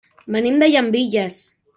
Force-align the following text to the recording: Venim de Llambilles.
Venim 0.35 0.55
de 0.63 0.69
Llambilles. 0.71 1.39